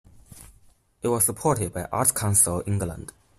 [1.03, 3.13] It was supported by Arts Council England.